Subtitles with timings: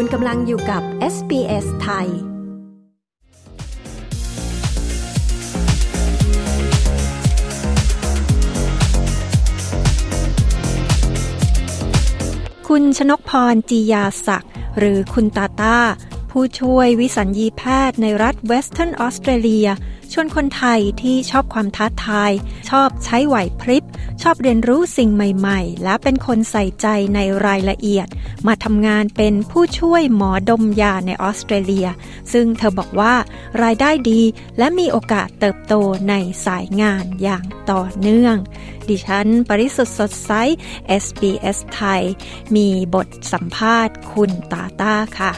[0.00, 0.82] คุณกำลังอยู่กับ
[1.14, 15.78] SBS ไทย คุณชนกพรจียาศักดิ์หรือคุณตาตา
[16.30, 19.68] ผู้ช่วยวิสัญญีแพทย์ในรัฐเวสเทิร์นออสเตรเลีย
[20.12, 22.32] ชวนคนไทยที่ชอบความท้าทาย
[22.70, 23.84] ชอบใช้ไหวพริบ
[24.22, 28.08] ชอบเรียนรู้สิ่งใหม่ๆ และเป็นคนใส่ใจในรายละเอียด
[28.46, 31.88] มาทำงานเป็นผู้ช่วยหมอดมยาในออสเตรเลีย
[32.32, 33.14] ซึ่งเธอบอกว่า
[33.62, 34.20] รายได้ดี
[34.58, 35.74] และมีโอกาสเติบโต
[36.08, 36.14] ใน
[36.46, 38.36] สายงานอย่างต่อเนื่อง
[38.88, 40.32] ดิฉัน ปริสุทธ์สดใส
[41.02, 42.02] SBS ไทย
[42.56, 45.32] มีบทสัมภาษณ์คุณตาตาค่ะ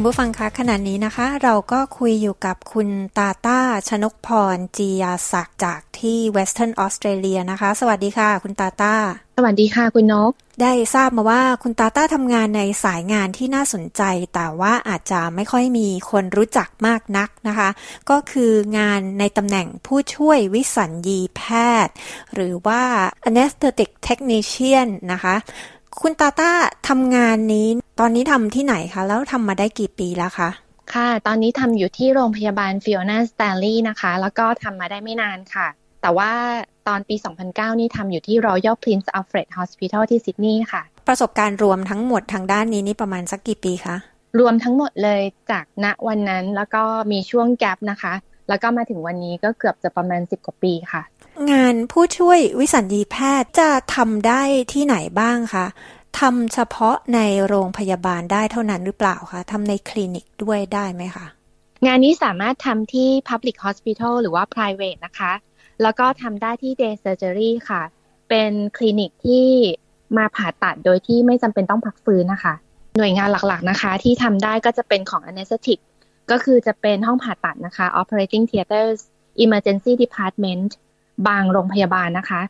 [0.00, 2.88] คุณผู้ฟังคะขณะนี้นะคะ เราก็คุยอยู่กับคุณ
[3.18, 8.94] ตาต้าชนกพรจียาศักจากที่เวสเทิร์นออสเตรเลียนะคะ สวัสดีค่ะ คุณตาต้า
[9.36, 10.32] สวัสดีค่ะคุณนก
[10.62, 14.02] ได้ทราบมาว่าคุณตาต้าทำงานในสายงานที่น่าสนใจ
[14.34, 17.68] แต่ว่าอาจจะไม่ค่อยมีคนรู้จักมากนักนะคะ
[18.10, 21.42] ก็คืองานในตำแหน่งผู้ช่วยวิสัญญีแพ
[21.86, 21.94] ทย์
[22.34, 22.82] หรือว่า
[23.28, 25.36] anesthetic technician นะคะ
[26.00, 26.50] คุณตาต้า
[26.88, 27.68] ทำงานนี้
[28.02, 30.50] ตอนนี้ทำที่ไหนคะ แล้วทำมาได้กี่ปีแล้วคะ
[30.94, 35.66] ค่ะ ตอนนี้ทำอยู่ที่โรงพยาบาลฟิโอนาสแตลลี่นะคะ แล้วก็ทำมาได้ไม่นานค่ะ
[36.02, 36.32] แต่ว่า
[36.88, 37.16] ตอนปี
[37.48, 43.96] 2009 นี่ทำอยู่ที่ Royal Prince Alfred Hospital ที่ซิดนีย์ค่ะ ประสบการณ์รวมทั้งหมดทางด้านนี้นี่ประมาณสักกี่ปีคะ
[44.38, 48.14] รวมทั้งหมดเลยจากณวันนั้นแล้วก็มีช่วงแกลบนะคะ
[48.48, 51.02] แล้วก็มาถึงวันนี้ก็เกือบจะประมาณ 10 กว่าปีค่ะ
[51.52, 55.66] งานผู้ช่วยวิสัญญีแพทย์จะทำได้ที่ไหนบ้างคะ
[56.18, 61.26] ทำเฉพาะในโรงพยาบาลได้เท่านั้นหรือเปล่าคะทำในคลินิกด้วยได้ไหมคะ
[61.86, 65.32] งานนี้สามารถทำที่ Public Hospital หรือว่า private นะคะ
[65.82, 67.82] แล้วก็ทำได้ที่ Day Surgery ค่ะ
[68.28, 69.46] เป็นคลินิกที่
[70.16, 72.54] มาผ่าตัดโดยที่ไม่จำเป็นต้องพักฟื้นนะคะ
[72.98, 75.78] หน่วยงานหลักๆนะคะ ที่ทำได้ก็จะเป็นของ anesthetic
[76.30, 78.98] ก็คือจะเป็นห้องผ่าตัดนะคะ operating theaters
[79.44, 80.70] emergency department
[81.28, 82.40] บางโรงพยาบาลนะคะ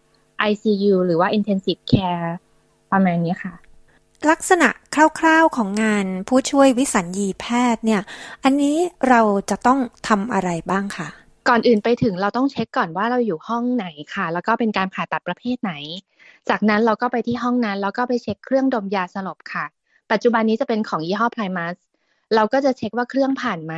[0.50, 2.30] ICU หรือว่า intensive care
[2.92, 3.52] ประมาณนี้ค่ะ
[4.30, 8.02] ลักษณะคร่าวๆของงานผู้ช่วยวิสัญญีแพทย์เนี่ย
[8.44, 8.76] อันนี้
[9.08, 9.78] เราจะต้อง
[10.08, 11.08] ทำอะไรบ้างคะ
[11.48, 15.72] ก่อนอื่นไปถึงเราต้องเช็คก่อนว่าเราอยู่ห้องไหนค่ะ แล้วก็เป็นการผ่าตัดประเภทไหน
[16.48, 19.64] จากนั้นเราก็ไปที่ห้องนั้น แล้วก็ไปเช็คเครื่องดมยาสลบค่ะ
[20.10, 21.74] ปัจจุบันนี้จะเป็นของยี่ห้อไพรมัส
[22.34, 23.74] เราก็จะเช็คว่าเครื่องผ่านไหม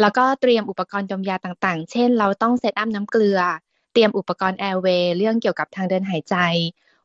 [0.00, 3.40] แล้วก็เตรียมอุปกรณ์ดมยาต่างๆ เช่น เราต้อง set up น้ำเกลือ
[3.92, 6.36] เตรียมอุปกรณ์ airway เรื่องเกี่ยวกับทางเดินหายใจ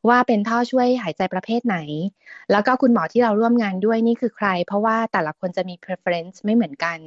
[0.08, 1.78] ว่าเป็นท่อช่วยหายใจประเภทไหน
[2.50, 6.98] แล้วก็คุณหมอที่เราร่วมงานด้วยนี่คือใคร เพราะว่าแต่ละคนจะมี preference ไม่เหมือนกัน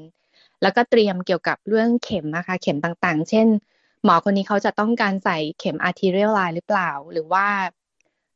[0.62, 3.48] แล้วก็เตรียมเกี่ยวกับเรื่องเข็มนะคะ เข็มต่างๆ เช่น
[4.04, 7.46] หมอคนนี้เขาจะต้องการใส่เข็ม arterial line หรือเปล่า หรือว่า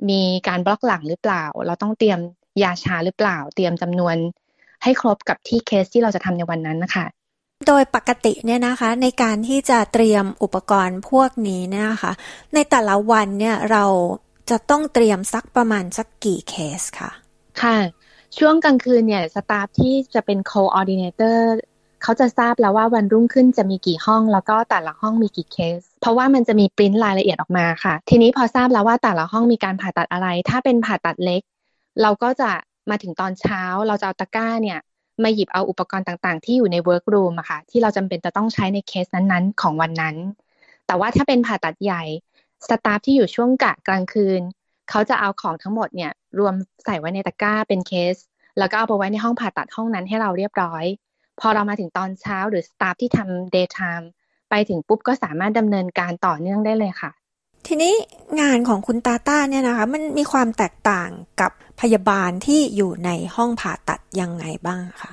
[0.10, 2.20] มีการบล็อกหลังหรือเปล่า เราต้องเตรียม
[2.64, 4.16] ยาชาหรือเปล่า เตรียมจำนวน
[4.84, 7.06] ให้ครบกับที่เคสที่เราจะทำในวันนั้นนะคะ
[7.68, 12.14] โดยปกติเนี่ยนะคะในการที่จะเตรียมอุปกรณ์พวกนี้เนี่ยนะคะ
[12.54, 13.86] ในแต่ละวันเนี่ยเรา
[14.50, 17.12] จะต้องเตรียมสักประมาณสักกี่เคสค่ะ
[17.62, 17.78] ค่ะ
[18.38, 21.40] ช่วงกลางคืนเนี่ย staff ที่จะเป็น co-ordinator
[22.04, 31.42] เขาจะทราบแล้วว่าวันรุ่งขึ้นจะมีกี่ห้อง แล้วก็แต่ละห้องมีกี่เคส เพราะว่ามันจะมีปริ้นรายละเอียดออกมาค่ะ ทีนี้พอทราบแล้วว่าแต่ละห้องมีการผ่าตัดอะไร ถ้าเป็นผ่าตัดเล็ก
[32.02, 32.50] เราก็จะ
[32.90, 34.80] มาถึงตอนเช้า เราจะเอาตะกร้าเนี่ย
[35.24, 40.16] มาหยิบเอาอุปกรณ์ต่างๆ ที่อยู่ใน workroom อะค่ะที่เราจำเป็นจะต้องใช้ในเคสนั้นๆ ของวันนั้น
[40.88, 42.04] แต่ว่าถ้าเป็นผ่าตัดใหญ่
[42.70, 44.42] staff ที่อยู่ช่วงกะกลางคืน
[44.90, 46.54] เขาจะเอาของทั้งหมดเนี่ยรวม
[46.86, 48.16] ใส่ไว้ในตะกร้าเป็นเคส
[48.60, 50.84] แล้วก็เอาไปไว้ในห้องผ่าตัดห้องนั้นให้เราเรียบร้อย
[51.40, 54.10] พอเรามาถึงตอนเช้าหรือ staff ที่ทำ daytime
[54.50, 57.12] ไปถึงปุ๊บก็สามารถดำเนินการต่อเนื่องได้เลยค่ะ
[57.68, 57.94] ทีนี้
[58.42, 61.10] งานของคุณตาต้าเนี่ยนะคะ มันมีความแตกต่าง
[61.42, 65.12] กับพยาบาลที่อยู่ในห้องผ่าตัดยังไงบ้างคะ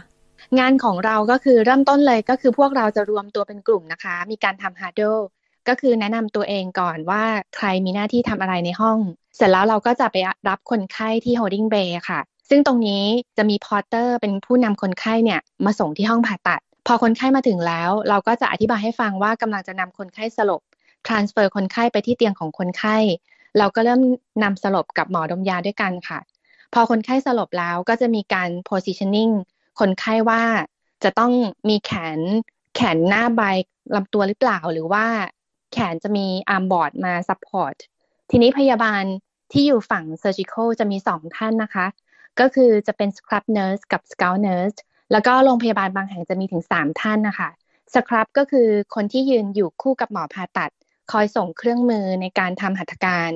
[0.58, 5.18] งานของเราก็คือเริ่มต้นเลยก็คือพวกเราจะรวมตัวเป็นกลุ่มนะคะ มีการทำ huddle
[5.70, 7.24] ก็คือแนะนำตัวเองก่อนว่า
[7.56, 8.98] ใครมีหน้าที่ทำอะไรในห้อง
[9.36, 10.16] เสร็จแล้วเราก็จะไป
[10.48, 13.04] รับคนไข้ที่ holding bay ค่ะ ซึ่งตรงนี้
[13.36, 20.60] จะมี porter เป็นผู้นำคนไข้เนี่ยมาส่งที่ห้องผ่าตัด พอคนไข้มาถึงแล้ว เราก็จะอธิบายให้ฟังว่ากำลังจะนำคนไข้สลบ
[21.06, 22.96] transfer คนไข้ไปที่เตียงของคนไข้
[23.58, 24.00] เราก็เริ่ม
[24.42, 26.18] นำสลบกับหมอดมยาด้วยกันค่ะ
[26.74, 29.32] พอคนไข้สลบแล้วก็จะมีการ positioning
[29.80, 30.42] คนไข้ว่า
[31.04, 31.32] จะต้อง
[31.68, 32.20] มีแขน
[32.76, 33.42] แขนหน้าใบ
[33.94, 35.06] ลำตัวหรือเปล่าหรือว่า
[35.72, 37.74] แขนจะมี arm board มา support
[38.30, 39.04] ทีนี้พยาบาล
[39.52, 41.86] ที่อยู่ฝั่ง surgical จะมีสองท่านนะคะ
[42.40, 44.74] ก็คือจะเป็น scrub nurse กับ scout nurse
[45.12, 47.50] แล้วก็โรงพยาบาลบางแห่งจะมีถึงสามท่านนะคะ
[47.94, 50.70] scrub ก็คือคนที่ยืนอยู่คู่กับหมอผ่าตัด
[51.12, 53.30] คอยส่งเครื่องมือในการทำหัตถการ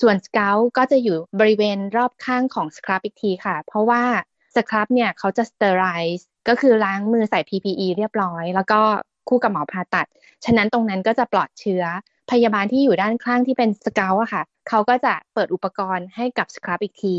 [0.00, 4.02] ส่วน scout ก็จะอยู่บริเวณรอบข้างของ scrub อีกทีค่ะ เพราะว่า
[4.54, 8.80] scrub เนี่ยเขาจะ sterilize ก็คือล้างมือใส่ PPE เรียบร้อย แล้วก็
[9.28, 10.06] คู่กับหมอผ่าตัด
[10.44, 11.82] ฉะนั้นตรงนั้นก็จะปลอดเชื้อ
[12.30, 17.16] พยาบาลที่อยู่ด้านข้างที่เป็น scout อะค่ะ เขาก็จะเปิดอุปกรณ์ให้กับ scrub อีกที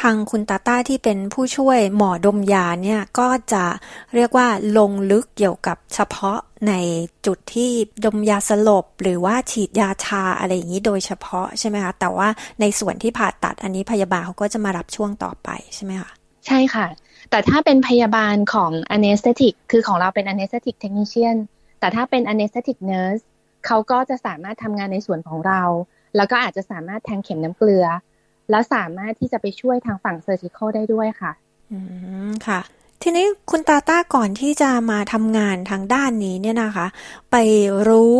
[0.00, 3.64] ทางคุณตาต้าที่เป็นผู้ช่วยหมอดมยาเนี่ยก็จะ
[4.14, 4.48] เรียกว่า
[4.78, 6.38] ลงลึกเกี่ยวกับเฉพาะ
[6.68, 6.72] ใน
[7.26, 7.70] จุดที่
[8.04, 12.28] ดมยาสลบ หรือว่าฉีดยาชาอะไรอย่างนี้โดยเฉพาะใช่ไหมคะแต่ว่า
[12.60, 16.10] ในส่วนที่ผ่าตัดอันนี้พยาบาลเขาก็จะมารับช่วงต่อไปใช่ไหมคะ
[16.46, 16.86] ใช่ค่ะ
[17.30, 21.36] แต่ถ้าเป็นพยาบาลของ anesthetic คือของเราเป็น anesthetic technician
[21.80, 23.22] แต่ถ้าเป็น anesthetic nurse
[23.66, 25.62] เขาก็จะสามารถทำงานในส่วนของเรา
[26.16, 27.86] แล้วก็อาจจะสามารถแทงเข็มน้ำเกลือ
[28.50, 31.32] แล้วสามารถที่จะไปช่วยทางฝั่ง surgical ได้ด้วยค่ะ
[31.72, 31.78] อื
[32.28, 32.60] ม ค่ะ
[33.02, 36.86] ทีนี้คุณตาต้าก่อนที่จะมาทำงานทางด้านนี้เนี่ยนะคะ
[37.30, 37.36] ไป
[37.88, 38.18] รู้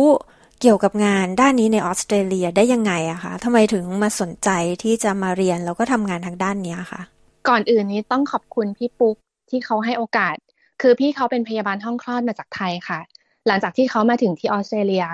[0.61, 4.49] เกี่ยวกับงานด้านนี้ในออสเตรเลียได้ยังไงอะคะทำไมถึงมาสนใจ
[4.83, 7.01] ที่จะมาเรียนแล้วก็ทำงานทางด้านนี้คะ
[7.49, 9.15] ก่อนอื่นนี้ต้องขอบคุณพี่ปุ๊ก
[9.49, 10.35] ที่เขาให้โอกาส
[10.81, 12.99] คือพี่เขาเป็นพยาบาลห้องคลอดมาจากไทยค่ะ
[13.47, 15.05] หลังจากที่เขามาถึงที่ออสเตรเลีย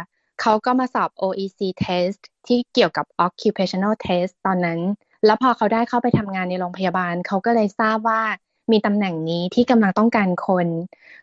[0.42, 4.80] เขาก็มาสอบ OEC test ที่เกี่ยวกับ occupational test ตอนนั้น
[5.26, 8.22] แล้วพอเขาได้เข้าไปทำงานในโรงพยาบาล เขาก็เลยทราบว่า
[8.72, 10.68] มีตำแหน่งนี้ที่กำลังต้องการคน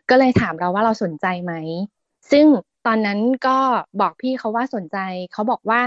[0.09, 1.53] ก็เลยถามเราว่าเราสนใจไหม
[2.31, 2.45] ซึ่ง
[2.85, 3.57] ตอนนั้นก็
[4.01, 4.97] บอกพี่เขาว่าสนใจ
[5.33, 5.81] เขาบอกว่า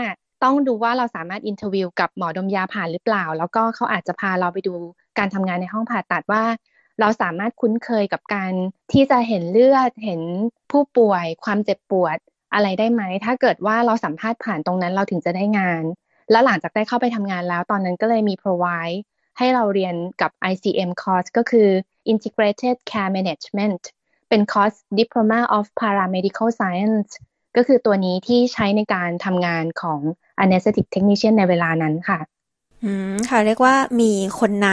[0.44, 4.74] ต้องดูว่าเราสามารถอินเทอร์วิวกับหมอดมยาผ่านหรือเปล่า แล้วก็เขาอาจจะพาเราไปดู
[5.18, 6.42] การทำงานในห้องผ่าตัดว่า
[7.00, 8.52] เราสามารถคุ้นเคยกับการ
[8.92, 10.22] ที่จะเห็นเลือด เห็น
[10.70, 12.18] ผู้ป่วย ความเจ็บปวด
[12.54, 15.84] อะไรได้ไหม ถ้าเกิดว่าเราสัมภาษณ์ผ่านตรงนั้นเราถึงจะได้งาน
[16.30, 18.98] แล้วหลังจากได้เข้าไปทำงานแล้ว ตอนนั้นก็เลยมี provide
[19.38, 21.68] ให้เราเรียนกับ ICM course ก็คือ
[22.12, 23.82] Integrated Care Management
[24.28, 27.10] เป็นคอร์ส Diploma of Paramedical Science
[27.56, 30.00] ก็คือตัวนี้ที่ใช้ในการทำงานของ
[30.42, 32.18] anesthetic technician ในเวลานั้นค่ะ
[32.84, 34.68] อืมค่ะเรียกว่ามีคนใน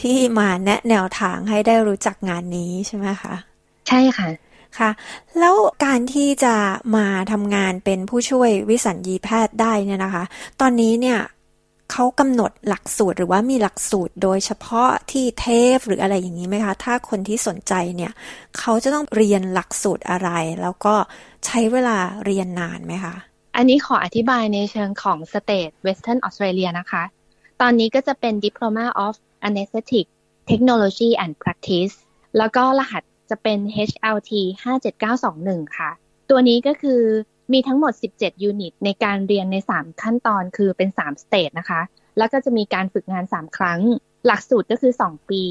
[0.00, 3.34] ที่มาแนะแนวทางให้ได้รู้จักงานนี้ใช่ไหมคะ
[3.88, 4.28] ใช่ค่ะ
[4.78, 4.90] ค่ะ
[5.38, 5.54] แล้ว
[5.84, 6.54] การที่จะ
[6.96, 10.24] มาทำงานเป็นผู้ช่วยวิสัญญีแพทย์ได้เนี่ยนะคะ
[10.60, 11.20] ตอนนี้เนี่ย
[11.92, 18.12] เขากำหนดหลักสูตรหรือว่ามีหลักสูตรโดยเฉพาะที่เทฟหรืออะไรอย่างนี้ไหมคะ ถ้าคนที่สนใจเนี่ย
[18.58, 20.30] เขาจะต้องเรียนหลักสูตรอะไร
[20.62, 20.94] แล้วก็
[21.46, 23.14] ใช้เวลาเรียนนานไหมคะ
[23.56, 27.02] อันนี้ขออธิบายในเชิงของ State Western Australia นะคะ
[27.64, 29.14] ตอนนี้ก็จะเป็น Diploma of
[29.48, 30.06] Anesthetic
[30.50, 31.94] Technology and Practice
[32.38, 34.32] แล้วก็รหัสจะเป็น HLT
[35.04, 35.90] 57921 ค่ะ
[36.30, 37.02] ตัวนี้ก็คือ
[37.52, 41.80] มีทั้งหมด 17 ยูนิต ในการเรียนใน 3 ขั้นตอนคือเป็น 3 สเตจนะคะ
[42.18, 43.80] แล้วก็จะมีการฝึกงาน 3 ครั้ง
[44.26, 45.44] หลักสูตรก็คือ 2 ปี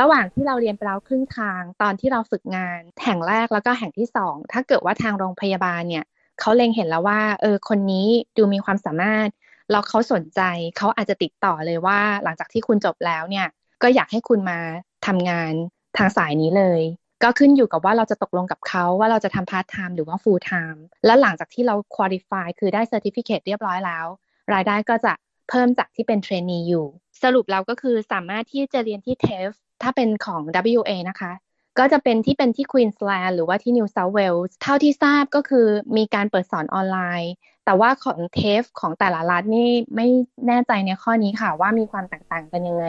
[0.00, 6.04] ระหว่างที่เราเรียนไปแล้วครึ่งทาง ตอนที่เราฝึกงานแห่งแรกแล้วก็แห่งที่ 2 ถ้าเกิดว่าทางโรงพยาบาลเนี่ย
[6.40, 8.06] เขาเล็งเห็นแล้วว่า เออ คนนี้
[8.36, 9.28] ดูมีความสามารถ
[9.70, 10.40] แล้วเขาสนใจ
[10.78, 13.46] เขาอาจจะติดต่อเลยว่า หลังจากที่คุณจบแล้วเนี่ย
[13.82, 14.58] ก็อยากให้คุณมา
[15.06, 15.52] ทำงาน
[15.96, 16.80] ทางสายนี้เลย
[17.22, 24.06] ก็ขึ้นอยู่กับว่าเราจะตกลงกับเขาว่าเราจะทำพาร์ทไทม์หรือว่า full-time และหลังจากที่เรา qualify คือได้ certificate เรียบร้อยแล้ว
[24.54, 25.12] รายได้ก็จะ
[25.48, 26.86] เพิ่มจากที่เป็น trainee อยู่
[27.22, 29.48] สรุปแล้วก็คือสามารถที่จะเรียนที่ TAFE
[29.82, 30.42] ถ้าเป็นของ
[30.78, 31.32] WA นะคะ
[31.78, 37.32] ก็จะเป็นที่เป็นที่ควีนส์แลนด์หรือว่าที่นิวเซาท์เวลส์เท่าที่ทราบก็คือมีการเปิดสอนออนไลน์
[37.68, 40.06] แต่ว่าของ TAFE ของแต่ละรัฐนี่ไม่
[40.46, 42.86] แน่ใจในข้อนี้ค่ะ ว่ามีความแตกต่างกันยังไง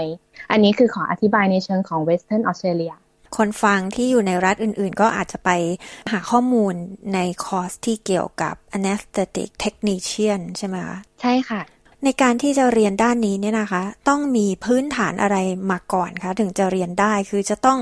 [0.51, 2.93] อันนี้คือขออธิบายในเชิงของเวสเทิร์นออสเตรเลีย
[3.37, 5.49] คนฟังที่อยู่ในรัฐอื่นๆ ก็อาจจะไป
[6.11, 6.73] หาข้อมูล
[7.13, 11.61] ในคอร์สที่เกี่ยวกับ anesthetic technician ใช่ไหมคะ ใช่ค่ะ
[12.03, 15.37] ในการที่จะเรียนด้านนี้เนี่ยนะคะ ต้องมีพื้นฐานอะไร
[15.71, 17.79] มาก่อนคะถึงจะเรียนได้คือจะต้อง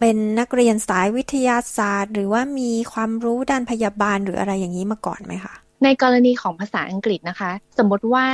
[0.00, 5.54] เป็นนักเรียนสายวิทยาศาสตร์ หรือว่ามีความรู้ด้านพยาบาลหรืออะไรอย่างนี้มาก่อนไหมคะ
[5.84, 8.26] ในกรณีของภาษาอังกฤษนะคะ สมมติว่า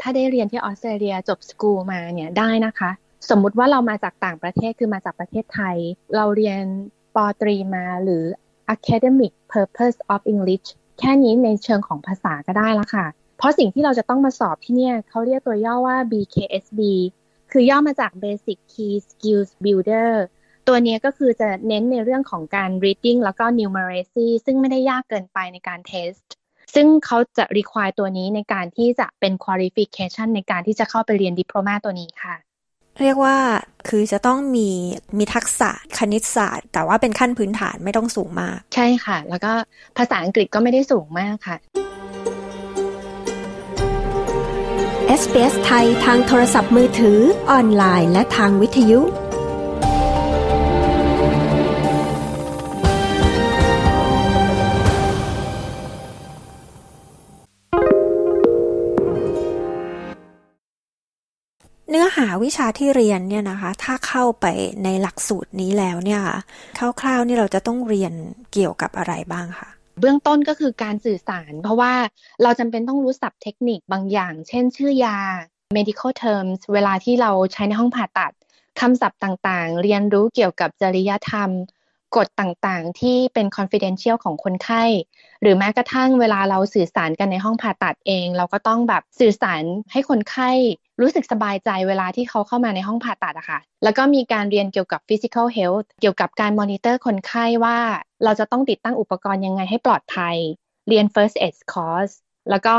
[0.00, 2.90] ถ้าได้เรียนที่ออสเตรเลียจบสกูลมาเนี่ยได้นะคะ
[3.30, 5.76] สมมุติว่าเรามาจากต่างประเทศคือมาจากประเทศไทย
[6.16, 6.62] เราเรียน
[7.14, 8.24] ปตรีมาหรือ
[8.74, 10.66] academic purpose of English
[10.98, 13.06] แค่นี้ในเชิงของภาษาก็ได้แล้วค่ะ
[13.38, 16.80] เพราะสิ่งที่เราจะต้องมาสอบที่เนี่ยเขาเรียกตัวย่อว่า BKSB
[17.50, 20.12] คือย่อมาจาก Basic Key Skills Builder
[20.68, 26.26] ตัวนี้ก็คือจะเน้นในเรื่องของการ reading แล้วก็ numeracy ซึ่งไม่ได้ยากเกินไปในการ test
[26.74, 32.34] ซึ่งเขาจะ require ตัวนี้ในการที่จะเป็น qualification ในการที่จะเข้าไปเรียนดิโพลมาตัวนี้ค่ะ
[33.00, 33.36] เรียกว่า
[33.88, 34.68] คือจะต้องมี
[35.18, 39.52] มีทักษะคณิตศาสตร์ แต่ว่าเป็นขั้นพื้นฐานไม่ต้องสูงมาก ใช่ค่ะ แล้วก็
[39.96, 41.56] ภาษาอังกฤษก็ไม่ได้สูงมากค่ะ
[45.20, 47.18] SBS ไทยทางโทรศัพท์มือถือ
[47.50, 49.00] ออนไลน์ และทางวิทยุ
[62.16, 64.46] หาวิชาที่เรียนเนี่ยนะคะ ถ้าเข้าไป
[64.84, 66.22] ในหลักสูตรนี้แล้วเนี่ย
[67.00, 68.12] คร่าวๆนี่เราจะต้องเรียน
[68.52, 69.68] เกี่ยวกับอะไรบ้างคะ
[70.00, 71.92] เบื้องต้นก็คือการสื่อสาร เพราะว่า
[72.42, 75.18] เราจำเป็นต้องรู้ศัพท์เทคนิคบางอย่าง เช่น ชื่อยา
[75.76, 78.32] medical terms เวลาที่เราใช้ในห้องผ่าตัด
[78.80, 81.50] คำศัพท์ต่างๆ เรียนรู้เกี่ยวกับจริยธรรม
[82.16, 84.84] กฎต่างๆ ที่เป็น confidential ของคนไข้
[85.42, 90.50] หรือแม้กระทั่งเวลาเราสื่อสารกันในห้องผ่าตัดเอง เราก็ต้องแบบสื่อสารให้คนไข้
[91.00, 97.78] รู้สึกสบายใจเวลาที่เขาเข้ามาในห้องผ่าตัดอะค่ะ แล้วก็มีการเรียนเกี่ยวกับ physical health เกี่ยวกับการมอนิเตอร์คนไข้ว่า
[98.24, 100.36] เราจะต้องติดตั้งอุปกรณ์ยังไงให้ปลอดภัย
[100.88, 102.14] เรียน first aid course
[102.50, 102.76] แล้วก็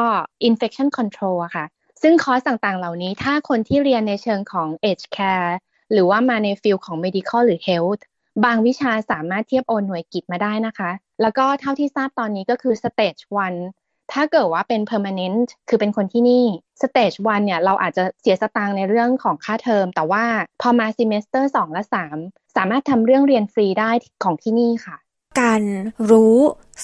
[0.50, 1.66] infection control อะค่ะ
[2.02, 5.52] ซึ่งคอร์สต่างๆ เหล่านี้ถ้าคนที่เรียนในเชิงของ aged care
[5.92, 8.02] หรือว่ามาใน field ของ medical หรือ health
[8.44, 13.22] บางวิชาสามารถเทียบโอนหน่วยกิจมาได้นะคะ แล้วก็เท่าที่ทราบตอนนี้ก็คือ stage
[13.66, 16.46] 1 ถ้าเกิดว่าเป็น permanent คือเป็นคนที่นี่
[16.82, 20.24] stage 1 เนี่ย เราอาจจะเสียสตางค์ในเรื่องของค่าเทอม แต่ว่า
[20.62, 21.84] พอมา semester 2 และ
[22.20, 23.92] 3 สามารถทำเรื่องเรียนฟรีได้
[24.24, 24.96] ของที่นี่ค่ะ
[25.42, 25.62] การ
[26.10, 26.38] รู้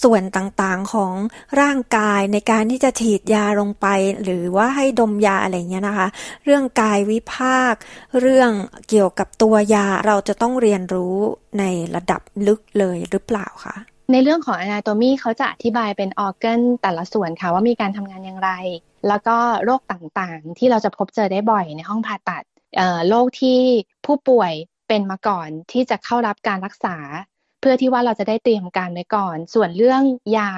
[0.04, 1.14] ส่วนต่างๆของ
[1.62, 3.88] ร่างกายในการที่จะฉีดยาลงไป
[4.24, 6.08] หรือว่าให้ดมยาอะไรเงี้ยนะคะ
[6.44, 7.74] เรื่องกายวิภาค
[8.20, 8.52] เรื่อง
[8.90, 11.16] เกี่ยวกับตัวยาเราจะต้องเรียนรู้
[11.60, 11.64] ใน
[11.96, 13.76] ระดับลึกเลยหรือเปล่าคะ
[14.12, 18.52] ในเรื่องของ anatomy เขาจะอธิบายเป็นออแกนแต่ละส่วนค่ะว่ามีการทำงานอย่างไร
[19.08, 22.44] แล้วก็โรคต่างๆ ที่เราจะพบเจอได้บ่อยในห้องผ่าตัด
[23.10, 23.60] โรคที่
[24.06, 24.54] ผู้ป่วย
[24.88, 26.98] เป็นมาก่อนที่จะเข้ารับการรักษา
[27.62, 30.02] เพื่อที่ว่าเราจะได้เตรียมการไว้ก่อน ส่วนเรื่อง
[30.38, 30.52] ยา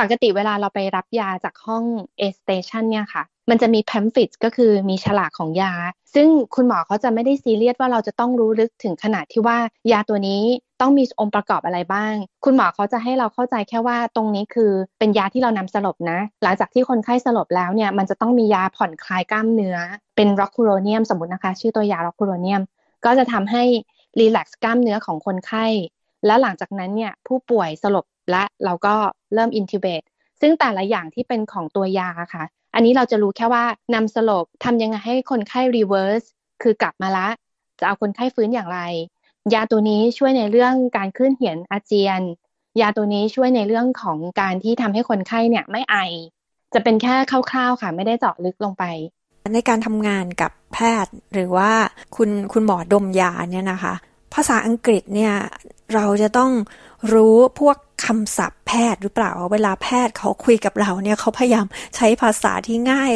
[0.00, 1.84] ปกติเวลาเราไปรับยาจากห้อง
[2.20, 5.72] A station เนี่ยค่ะ มันจะมีแพมฟิตก็คือมีฉลากของยา
[6.14, 9.58] ซึ่งคุณหมอเขาจะไม่ได้ซีเรียสว่าเราจะต้องรู้ลึกถึงขนาดที่ว่า
[9.92, 10.42] ยาตัวนี้
[10.80, 12.14] ต้องมีองค์ประกอบอะไรบ้าง
[12.44, 19.76] คุณหมอเขาจะให้เราเข้าใจแค่ว่าตรงนี้คือเป็นยาที่เรานำสลบนะ หลังจากที่คนไข้สลบแล้วเนี่ย มันจะต้องมียาผ่อนคลายกล้ามเนื้อ
[20.16, 22.62] เป็น rocuronium สมมตินะคะ ชื่อตัวยา rocuronium
[23.04, 23.62] ก็จะทำให้
[24.18, 25.64] relax กล้ามเนื้อของคนไข้
[26.26, 28.94] แล้วหลังจากนั้นเนี่ยผู้ป่วยสลบและเราก็
[29.34, 30.02] เริ่ม intubate
[30.40, 32.44] ซึ่งแต่ละอย่างที่เป็นของตัวยาค่ะ
[32.74, 36.22] อันนี้เราจะรู้แค่ว่านำสลบทำยังไงให้คนไข้ reverse
[36.62, 37.28] คือกลับมาละ
[37.78, 38.80] จะเอาคนไข้ฟื้นอย่างไร
[39.54, 42.22] ยาตัวนี้ช่วยในเรื่องการคลื่นเหียนอาเจียน
[42.80, 45.96] ยาตัวนี้ช่วยในเรื่องของการที่ทำให้คนไข้เนี่ยไม่ไอ
[46.74, 47.14] จะเป็นแค่
[47.50, 48.84] คร่าวๆค่ะ ไม่ได้เจาะลึกลงไป
[49.54, 51.70] ในการทำงานกับแพทย์หรือว่า
[52.16, 53.94] คุณคุณหมอดมยาเนี่ยนะคะ
[54.34, 55.34] ภาษาอังกฤษเนี่ย
[55.94, 56.50] เราจะต้อง
[57.12, 61.66] รู้พวกคำศัพท์แพทย์หรือเปล่า เวลาแพทย์เขาคุยกับเราเนี่ยเขาพยายาม
[61.96, 63.12] ใช้ภาษาที่ง่าย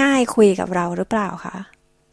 [0.00, 1.56] ง่าย ๆ คุยกับเราหรือเปล่าคะ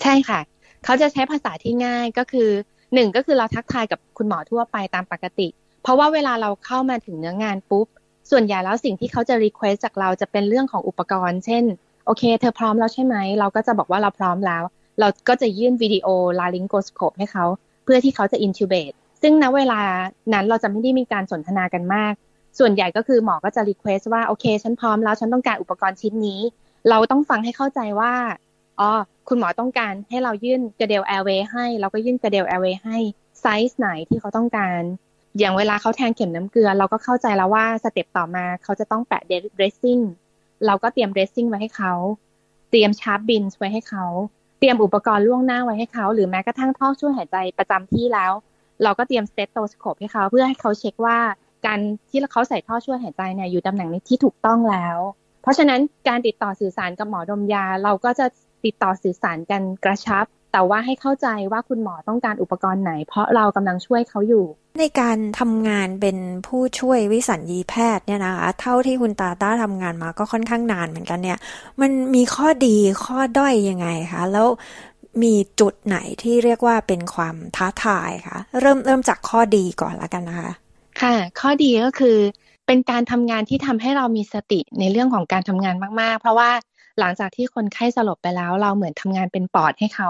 [0.01, 0.39] ใช่ค่ะ
[0.85, 2.49] เขาจะใช้ภาษาที่ง่ายก็คือ
[2.93, 5.47] หนึ่งก็คือเราทักทายกับคุณหมอทั่วไปตามปกติ
[5.83, 7.87] เพราะว่าเวลาเราเข้ามาถึงเนื้องานปุ๊บ
[8.31, 11.63] ส่วนใหญ่แล้วสิ่งที่เขาจะ request จากเราจะเป็นเรื่องของอุปกรณ์ เช่น
[12.05, 14.63] โอเค เธอพร้อมแล้วใช่ไหม เราก็จะบอกว่าเราพร้อมแล้ว
[14.99, 17.45] เราก็จะยื่น video laryngoscope ให้เขา
[17.91, 19.81] เพื่อที่เขาจะ intubate ซึ่งณเวลา
[20.33, 22.13] นั้นเราจะไม่ได้มีการสนทนากันมาก
[22.59, 26.41] ส่วนใหญ่ก็คือหมอก็จะ request ว่าโอเค ฉันพร้อมแล้วฉันต้องการอุปกรณ์ชิ้นนี้
[26.89, 28.13] เราต้องฟังให้เข้าใจว่า
[28.79, 28.89] อ๋อ
[29.27, 32.97] คุณหมอต้องการให้เรายื่น Guedel airway ให้เราก็ยื่น Guedel airway ให้
[33.41, 34.81] ไซส์ไหนที่เขาต้องการ
[35.39, 39.99] อย่างเวลาเขาแทงเข็มน้ำเกลือ เราก็เข้าใจแล้วว่า step ต่อมาเขาจะต้องแปะ dressing
[40.65, 41.93] เราก็เตรียม dressing ไว้ให้เขา
[42.69, 44.05] เตรียม sharps bin ไว้ให้เขา
[44.59, 48.31] เตรียมอุปกรณ์ล่วงหน้าไว้ให้เขา หรือแม้กระทั่งท่อช่วยหายใจประจำที่แล้ว
[48.83, 51.17] เราก็เตรียม stethoscope ให้เขาเพื่อให้เขาเช็คว่า
[51.65, 54.97] การที่เขาใส่ท่อช่วยหายใจเนี่ยอยู่ตำแหน่งที่ถูกต้องแล้ว
[55.41, 58.25] เพราะฉะนั้นการติดต่อสื่อสารกับหมอดมยา เราก็จะ
[58.65, 64.45] ติดต่อสื่อสารกันกระชับ แต่ว่าให้เข้าใจว่าคุณหมอต้องการอุปกรณ์ไหน เพราะเรากำลังช่วยเขาอยู่
[64.79, 71.39] ในการทำงานเป็นผู้ช่วยวิสัญญีแพทย์เนี่ยนะคะเท่าที่คุณตาต้าทำงานมาก็ค่อนข้างนานเหมือนกันเนี่ย
[71.81, 72.75] มันมีข้อดี
[73.05, 74.47] ข้อด้อยยังไงคะแล้ว
[75.23, 80.51] มีจุดไหนที่เรียกว่าเป็นความท้าทายคะเริ่มเริ่มจากข้อดีก่อนละกันนะคะ
[81.01, 82.17] ค่ะ ข้อดีก็คือ
[82.67, 86.49] เป็นการทำงานที่ทำให้เรามีสติในเรื่องของการทำงานมาก ๆ เพราะว่า
[86.99, 90.09] หลังจากที่คนไข้สลบไปแล้ว เราเหมือนทำงานเป็นปอดให้เขา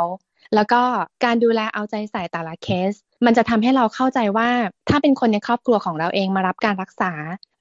[0.56, 0.82] แล้วก็
[1.25, 2.94] การดูแลเอาใจใส่แต่ละเคส
[3.25, 4.50] มันจะทำให้เราเข้าใจว่า
[4.89, 7.12] ถ้าเป็นคนในครอบครัวของเราเองมารับการรักษา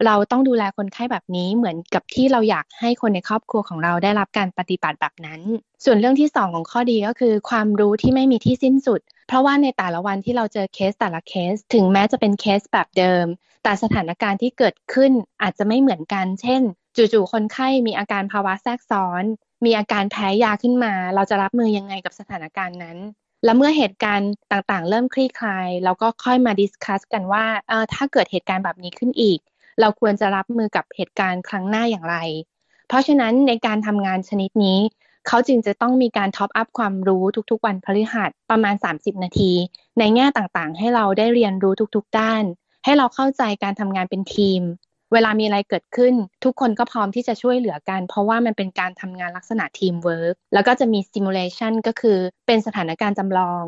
[0.07, 5.41] เราต้องดูแลคนไข้แบบนี้เหมือนกับที่เราอยากให้คนในครอบครัวของเราได้รับการปฏิบัติแบบนั้น
[5.85, 13.27] ส่วนเรื่องที่ 2 ของข้อดีก็คือ ความรู้ที่ไม่มีที่สิ้นสุด เพราะว่าในแต่ละวันที่เราเจอเคสแต่ละเคส ถึงแม้จะเป็นเคสแบบเดิม
[13.63, 16.63] แต่สถานการณ์ที่เกิดขึ้นอาจจะไม่เหมือนกัน เช่น
[16.97, 19.25] จู่ๆคนไข้มีอาการภาวะแทรกซ้อน
[19.65, 22.99] มีอาการแพ้ยาขึ้นมา เราจะรับมือยังไงกับสถานการณ์นั้น
[23.45, 29.39] แล้วเมื่อเหตุการณ์ต่างๆ เริ่มคลี่คลายเราก็ค่อยมา discuss กันว่าเออถ้าเกิดเหตุการณ์แบบนี้ขึ้นอีก
[29.81, 32.17] เราควรจะรับมือกับเหตุการณ์ครั้งหน้าอย่างไร
[32.89, 34.79] เพราะฉะนั้นในการทำงานชนิดนี้
[35.27, 39.53] เขาจึงจะต้องมีการ top up ความรู้ทุกๆ วันพฤหัสประมาณ 30 นาที
[39.99, 42.45] ในแง่ต่างๆ ให้เราได้เรียนรู้ทุกๆ ด้าน
[42.85, 44.61] ให้เราเข้าใจการทำงานเป็นทีม
[45.13, 53.65] เวลามีอะไรเกิดขึ้น ทุกคนก็พร้อมที่จะช่วยเหลือกัน เพราะว่ามันเป็นการทำงานลักษณะทีมเวิร์กแล้วก็จะมี simulation ก็คือเป็นสถานการณ์จำลอง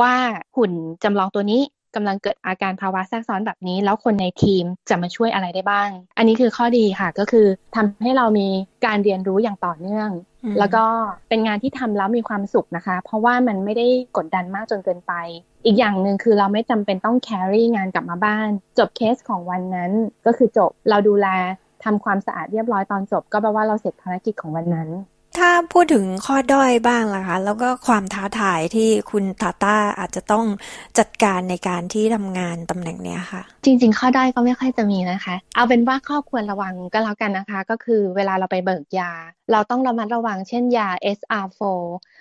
[0.00, 0.14] ว่า
[0.56, 0.72] หุ่น
[1.04, 1.60] จำลองตัวนี้
[1.94, 7.46] กำลังเกิดอาการภาวะแทรกซ้อนแบบนี้ แล้วคนในทีมจะมาช่วยอะไรได้บ้าง อันนี้คือข้อดีค่ะก็คือ
[7.76, 8.48] ทำให้เรามี
[8.86, 10.10] การเรียนรู้อย่างต่อเนื่อง
[10.58, 10.84] แล้วก็
[11.28, 13.86] เป็นงานที่ทำแล้วมีความสุขนะคะ เพราะว่ามันไม่ได้
[14.16, 15.12] กดดันมากจนเกินไป
[15.66, 18.48] อีกอย่างหนึ่งคือเราไม่จำเป็นต้องแครี่งานกลับมาบ้าน
[18.78, 19.92] จบเคสของวันนั้น
[20.26, 21.28] ก็คือจบเราดูแล
[21.84, 24.88] ทำความสะอาดเรียบร้อยตอนจบ ก็แปลว่าเราเสร็จภารกิจของวันนั้น
[25.38, 30.44] ถ้าพูดถึงข้อด้อยบ้างล่ะคะ แล้วก็ความท้าทายที่คุณตาต้าอาจจะต้อง
[30.98, 39.12] จัดการในการที่ทำงานตำแหน่งเนี้ยค่ะ จริง ๆ ข้อด้อยก็ไม่ค่อยจะมีนะคะ เอาเป็นว่าข้อควรระวังก็แล้วกันนะคะ ก็คือเวลาเราไปเบิกยา
[39.52, 40.88] เราต้องระมัดระวังเช่นยา
[41.18, 41.62] SR4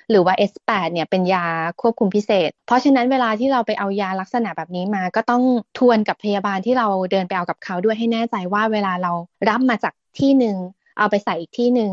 [0.09, 1.45] หรือว่า S8 เนี่ยเป็นยา
[1.81, 5.43] ควบคุมพิเศษ เพราะฉะนั้นเวลาที่เราไปเอายาลักษณะแบบนี้มา ก็ต้อง
[5.77, 9.11] ทวนกับพยาบาลที่เราเดินไปเอากับเขาด้วยให้แน่ใจว่าเวลาเรา
[9.49, 10.57] รับมาจากที่หนึ่ง
[10.97, 11.91] เอาไปใส่อีกที่หนึ่ง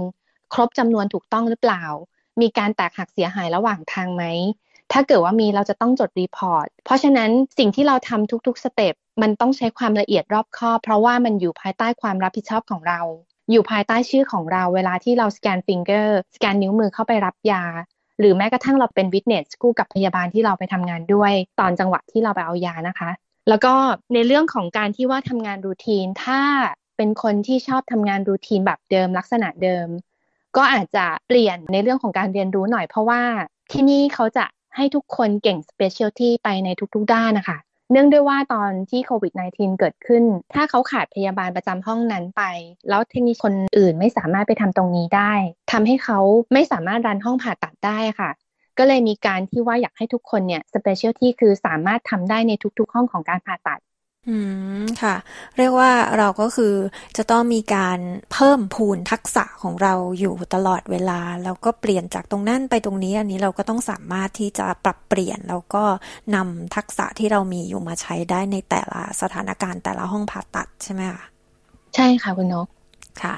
[0.54, 1.84] ครบจำนวนถูกต้องหรือเปล่า
[2.40, 4.24] มีการแตกหักเสียหายระหว่างทางไหม
[4.92, 13.00] ถ้าเกิดว่ามีเราจะต้องจด report เพราะฉะนั้นสิ่งที่เราทำทุกๆ step มันต้องใช้ความละเอียดรอบคอบ เพราะว่ามันอยู่ภายใต้ความรับผิดชอบของเรา
[13.50, 17.64] อยู่ภายใต้ชื่อของเราเวลาที่เราสแกน finger สแกนนิ้วมือเข้าไปรับยา
[18.18, 23.10] หรือแม้กระทั่งเราเป็น witness คู่กับพยาบาลที่เราไปทำงานด้วย ตอนจังหวะที่เราไปเอายานะคะ
[23.48, 23.74] แล้วก็
[24.14, 26.40] ในเรื่องของการที่ว่าทำงาน routine ถ้า
[26.96, 29.86] เป็นคนที่ชอบทำงาน routine แบบเดิมลักษณะเดิม
[30.56, 33.22] ก็อาจจะเปลี่ยนในเรื่องของการเรียนรู้หน่อยเพราะว่า
[33.72, 34.44] ที่นี่เขาจะ
[34.76, 37.58] ให้ทุกคนเก่ง specialty ไปในทุกๆด้านนะคะ
[37.92, 42.42] เนื่องด้วยว่าตอนที่โควิด -19 เกิดขึ้น ถ้าเขาขาดพยาบาลประจำห้องนั้นไป
[42.88, 45.32] แล้วเทคนิคคนอื่นไม่สามารถไปทำตรงนี้ได้
[45.72, 46.18] ทำให้เขา
[46.52, 48.30] ไม่สามารถ run ห้องผ่าตัดได้ค่ะ
[48.78, 53.80] ก็เลยมีการที่ว่าอยากให้ทุกคนเนี่ย specialty คือสามารถทำได้ในทุกๆห้องของการผ่าตัด
[54.28, 54.36] อื
[54.69, 54.69] ม
[55.02, 55.14] ค่ะ
[55.58, 56.74] เรียกว่าเราก็คือ
[57.16, 57.98] จะต้องมีการ
[58.32, 65.84] เพิ่มพูนทักษะของเราอยู่ตลอดเวลา แล้วก็เปลี่ยนจากตรงนั้นไปตรงนี้ อันนี้เราก็ต้องสามารถที่จะปรับเปลี่ยน แล้วก็
[66.34, 71.22] นำทักษะที่เรามีอยู่มาใช้ได้ในแต่ละสถานการณ์แต่ละห้องผ่าตัดใช่ไหมคะ
[71.94, 72.66] ใช่ค่ะคุณนก
[73.22, 73.34] ค่ะ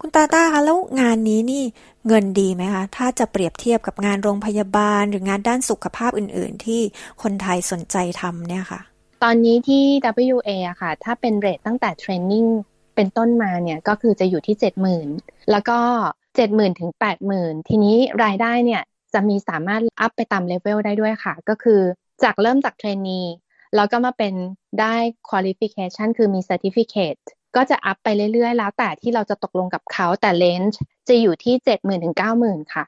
[0.00, 1.62] คุณตาตาคะแล้วงานนี้นี่
[2.08, 6.80] เงินดีไหมคะ ถ้าจะเปรียบเทียบกับงานโรงพยาบาล หรืองานด้านสุขภาพอื่น ๆ ที่
[7.22, 8.80] คนไทยสนใจทำเนี่ยค่ะ
[9.26, 9.84] ตอนนี้ที่
[10.34, 12.46] WA อะค่ะ ถ้าเป็น rate ตั้งแต่ training
[12.96, 14.56] เป็นต้นมาเนี่ยก็คือจะอยู่ที่
[15.02, 15.78] 70,000 แล้วก็
[16.28, 16.90] 70,000ถึง
[17.30, 18.82] 80,000 ทีนี้รายได้เนี่ย
[19.14, 21.80] จะมีสามารถ up ไปตาม level ได้ด้วยค่ะ ก็คือ
[22.22, 23.22] จากเริ่มจาก trainee
[23.76, 24.34] แล้วก็มาเป็น
[24.80, 24.94] ได้
[25.28, 27.20] qualification คือมี certificate
[27.56, 32.84] ก็จะ up ไปเรื่อยๆ แล้วแต่ที่เราจะตกลงกับเขาแต่ range จะอยู่ที่ 70,000ถึง90,000 ค่ะ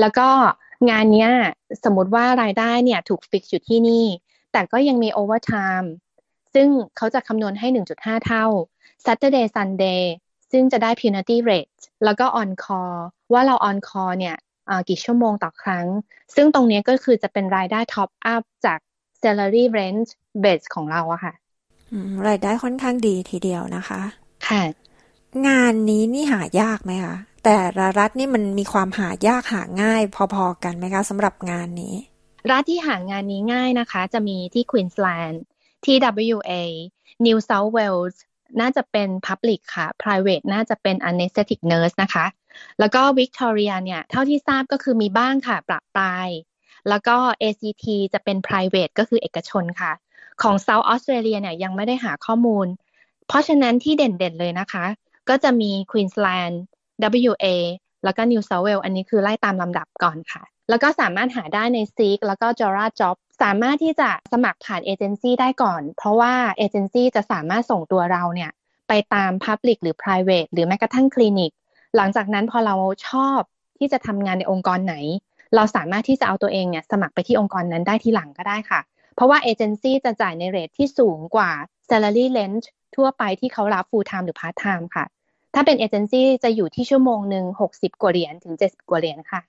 [0.00, 0.28] แล้วก็
[0.90, 1.28] งานนี้
[1.84, 4.06] สมมติว่ารายได้เนี่ยถูก fix อยู่ที่นี่
[4.58, 5.92] แต่ก็ยังมี overtime
[6.54, 8.46] ซึ่งเขาจะคำนวณให้ 1.5 เท่า
[9.04, 10.02] Saturday Sunday
[10.50, 11.72] ซึ่งจะได้ penalty rate
[12.04, 12.96] แล้วก็ on call
[13.32, 14.36] ว่าเรา on call เนี่ย
[14.88, 15.86] กี่ชั่วโมงต่อครั้ง
[16.34, 18.78] ซึ่งตรงนี้ก็คือจะเป็นรายได้ top up จาก
[19.22, 20.08] salary range
[20.42, 21.34] base ของเราอะค่ะ
[22.28, 24.00] รายได้ค่อนข้างดีทีเดียวนะคะ
[24.48, 24.62] ค่ะ
[25.48, 30.02] งานนี้นี่หายากไหมคะแต่ละรัฐนี่มันมีความหายากหาง่าย
[30.34, 31.94] พอๆกันไหมคะสำหรับงานนี้
[32.50, 35.42] รัฐที่หางานนี้ง่ายนะคะ จะมีที่ควีนสแลนด์
[35.84, 35.96] ที่
[36.34, 36.52] WA
[37.26, 38.16] New South Wales
[38.60, 42.26] น่าจะเป็น Public ค่ะ Private น่าจะเป็น Anesthetic Nurse นะคะ
[42.80, 46.28] แล้วก็ Victoria เนี่ยเท่าที่ทราบก็คือมีบ้างค่ะปรับปลาย
[46.88, 49.92] แล้วก็ ACT จะเป็น private ก็คือเอกชนค่ะ
[50.42, 52.66] ของ South Australia เนี่ยยังไม่ได้หาข้อมูล
[53.28, 54.84] เพราะฉะนั้นที่เด่นๆเลยนะคะ
[55.28, 56.56] ก็จะมี Queensland
[57.30, 57.46] WA
[58.04, 68.50] แล้วก็ New South Wales อันนี้คือไล่ตามลำดับก่อนค่ะ แล้วก็สามารถหาได้ใน Seek แล้วก็ Jora Job สามารถที่จะสมัครผ่านเอเจนซี่ได้ก่อน เพราะว่าเอเจนซี่จะสามารถส่งตัวเราเนี่ย
[68.88, 71.52] ไปตาม Public หรือ Private หรือแม้กระทั่งคลินิก
[71.96, 72.74] หลังจากนั้นพอเรา
[73.08, 73.40] ชอบ
[73.78, 74.94] ที่จะทำงานในองค์กรไหน
[75.54, 78.80] เราสามารถที่จะเอาตัวเองเนี่ยสมัครไปที่องค์กรนั้นได้ทีหลังก็ได้ค่ะ
[79.14, 81.50] เพราะว่าเอเจนซี่จะจ่ายในเรทที่สูงกว่า
[81.88, 85.04] salary range ทั่วไปที่เขารับ full time หรือ part time ค่ะ
[85.54, 89.40] ถ้าเป็นเอเจนซี่จะอยู่ที่ชั่วโมงหนึ่ง60 กว่าเหรียญถึง 70 กว่าเหรียญค่ะ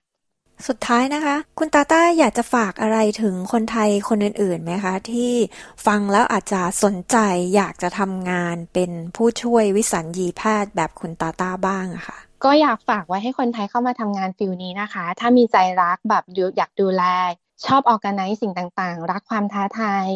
[0.68, 5.32] สุดท้ายนะคะ คุณตาต้าอยากจะฝากอะไรถึงคนไทยคนอื่นๆไหมคะ ที่
[5.86, 7.16] ฟังแล้วอาจจะสนใจ
[7.54, 16.24] อยากจะทำงานเป็นผู้ช่วยวิสัญญีแพทย์แบบคุณตาต้าบ้างอะคะ่ะก็อยากฝากไว้ให้คนไทยเข้ามาทำงานฟิลนี้นะคะ ถ้ามีใจรักแบบ
[16.56, 17.02] อยากดูแล
[17.66, 20.06] ชอบออกกันไนสิ่งต่างๆ รักความท้าทาย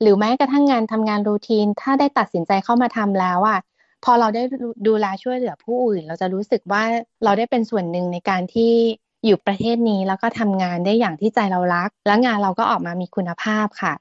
[0.00, 3.58] หรือแม้กระทั่งงานทำงานรูทีน ถ้าได้ตัดสินใจเข้ามาทำแล้วอะ
[4.04, 4.42] พอเราได้
[4.88, 6.82] ดูแลช่วยเหลือผู้อื่น เราจะรู้สึกว่า
[7.24, 8.72] เราได้เป็นส่วนหนึ่งในการที่
[9.24, 13.92] อยู่ประเทศนี้แล้วก็ทำงานได้อย่างที่ใจเรารัก และงานเราก็ออกมามีคุณภาพค่ะ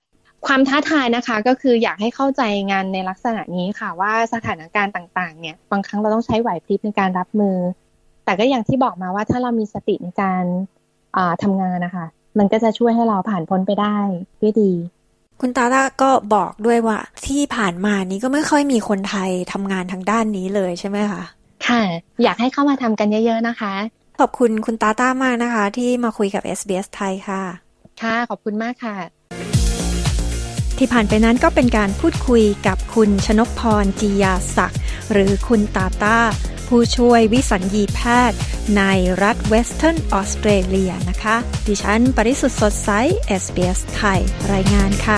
[0.45, 7.57] ความท้าทายนะคะก็คืออยากให้เข้าใจงานในลักษณะนี้ค่ะว่าสถานการณ์ต่างๆ เนี่ยบางครั้งเราต้องใช้ไหวพริบในการรับมือ
[8.25, 10.43] แต่ก็อย่างที่บอกมาว่าถ้าเรามีสติในการ
[11.43, 12.05] ทำงานนะคะ
[12.37, 13.97] มันก็จะช่วยให้เราผ่านพ้นไปได้
[14.41, 14.71] ด้วยดี
[15.41, 21.23] คุณตาตาก็บอกด้วยว่า ที่ผ่านมานี้ก็ไม่ค่อยมีคนไทยทำงานทางด้านนี้เลยใช่ไหมคะ
[21.67, 21.81] ค่ะ
[22.23, 23.73] อยากให้เข้ามาทำกันเยอะ ๆนะคะ
[24.21, 27.43] ขอบคุณคุณตาต้ามากนะคะ ที่มาคุยกับ SBS ไทยค่ะ
[28.01, 28.95] ค่ะ ขอบคุณมากค่ะ
[30.77, 34.79] ที่ผ่านไปนั้นก็เป็นการพูดคุยกับคุณชนกพรจียาศักดิ์
[35.11, 36.19] หรือคุณตาต้า
[36.67, 38.39] ผู้ช่วยวิสัญญีแพทย์
[38.77, 38.83] ใน
[39.23, 41.35] รัฐเวสเทิร์นออสเตรเลียนะคะ
[41.67, 42.89] ดิฉันปริสุทธ์สดใส
[43.43, 44.19] SBS ไทย
[44.53, 45.17] รายงานค่ะ